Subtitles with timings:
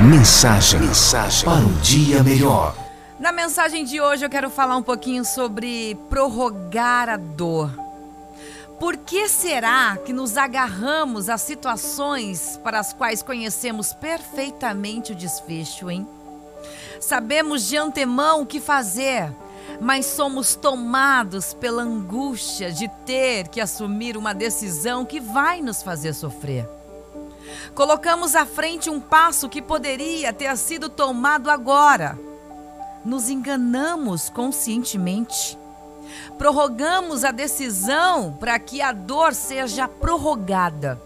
[0.00, 2.76] Mensagem, mensagem para um dia melhor.
[3.18, 7.70] Na mensagem de hoje eu quero falar um pouquinho sobre prorrogar a dor.
[8.78, 15.90] Por que será que nos agarramos a situações para as quais conhecemos perfeitamente o desfecho,
[15.90, 16.06] hein?
[17.00, 19.32] Sabemos de antemão o que fazer,
[19.80, 26.12] mas somos tomados pela angústia de ter que assumir uma decisão que vai nos fazer
[26.12, 26.75] sofrer.
[27.74, 32.18] Colocamos à frente um passo que poderia ter sido tomado agora.
[33.04, 35.58] Nos enganamos conscientemente.
[36.38, 41.00] Prorrogamos a decisão para que a dor seja prorrogada.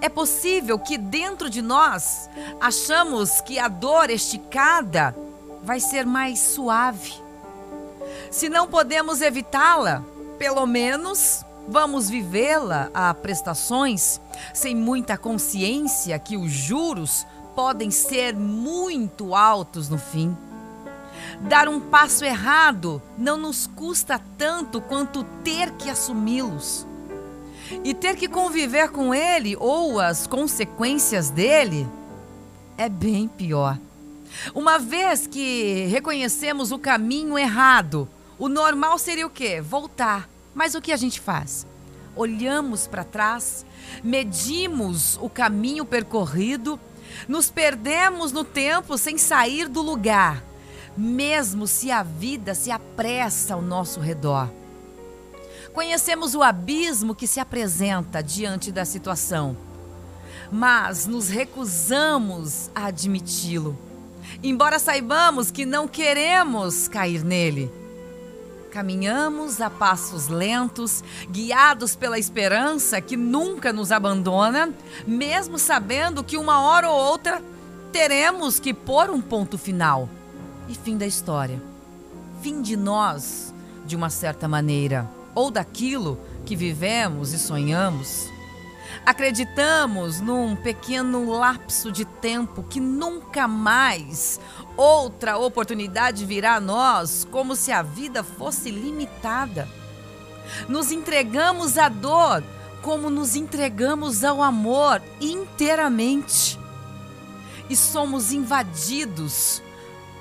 [0.00, 2.28] É possível que dentro de nós
[2.60, 5.14] achamos que a dor esticada
[5.62, 7.14] vai ser mais suave.
[8.30, 10.02] Se não podemos evitá-la,
[10.38, 14.20] pelo menos vamos vivê-la a prestações
[14.54, 20.36] sem muita consciência que os juros podem ser muito altos no fim.
[21.40, 26.86] Dar um passo errado não nos custa tanto quanto ter que assumi-los.
[27.82, 31.86] E ter que conviver com ele ou as consequências dele
[32.78, 33.78] é bem pior.
[34.54, 38.08] Uma vez que reconhecemos o caminho errado,
[38.38, 39.60] o normal seria o quê?
[39.60, 40.28] Voltar.
[40.56, 41.66] Mas o que a gente faz?
[42.16, 43.66] Olhamos para trás,
[44.02, 46.80] medimos o caminho percorrido,
[47.28, 50.42] nos perdemos no tempo sem sair do lugar,
[50.96, 54.50] mesmo se a vida se apressa ao nosso redor.
[55.74, 59.54] Conhecemos o abismo que se apresenta diante da situação,
[60.50, 63.78] mas nos recusamos a admiti-lo,
[64.42, 67.70] embora saibamos que não queremos cair nele.
[68.70, 74.72] Caminhamos a passos lentos, guiados pela esperança que nunca nos abandona,
[75.06, 77.42] mesmo sabendo que uma hora ou outra
[77.92, 80.08] teremos que pôr um ponto final.
[80.68, 81.62] E fim da história.
[82.42, 83.54] Fim de nós,
[83.86, 88.35] de uma certa maneira, ou daquilo que vivemos e sonhamos.
[89.04, 94.40] Acreditamos num pequeno lapso de tempo que nunca mais
[94.76, 99.68] outra oportunidade virá a nós, como se a vida fosse limitada.
[100.68, 102.42] Nos entregamos à dor
[102.86, 106.56] como nos entregamos ao amor inteiramente.
[107.68, 109.60] E somos invadidos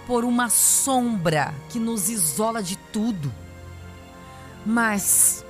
[0.07, 3.31] por uma sombra que nos isola de tudo.
[4.65, 5.45] Mas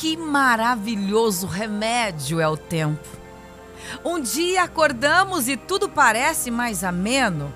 [0.00, 3.08] que maravilhoso remédio é o tempo.
[4.04, 7.52] Um dia acordamos e tudo parece mais ameno.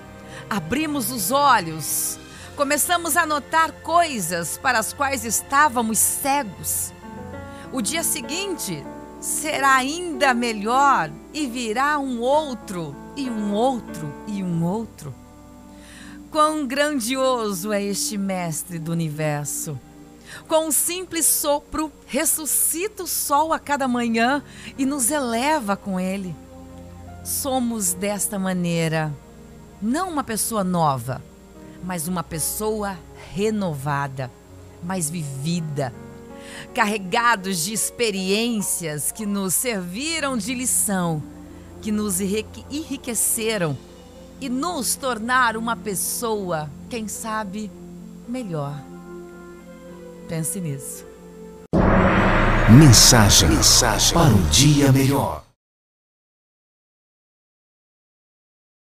[0.49, 2.19] Abrimos os olhos,
[2.57, 6.93] começamos a notar coisas para as quais estávamos cegos.
[7.71, 8.83] O dia seguinte
[9.21, 15.15] será ainda melhor e virá um outro, e um outro, e um outro.
[16.29, 19.79] Quão grandioso é este Mestre do Universo!
[20.47, 24.43] Com um simples sopro, ressuscita o sol a cada manhã
[24.77, 26.35] e nos eleva com ele.
[27.23, 29.13] Somos desta maneira,
[29.81, 31.21] não uma pessoa nova,
[31.83, 32.97] mas uma pessoa
[33.33, 34.31] renovada,
[34.83, 35.93] mais vivida,
[36.73, 41.23] carregados de experiências que nos serviram de lição,
[41.81, 43.77] que nos enriqueceram
[44.39, 47.71] e nos tornaram uma pessoa, quem sabe,
[48.27, 48.92] melhor.
[50.33, 51.05] Pense nisso.
[52.67, 55.42] Mensagem, mensagem para um dia melhor.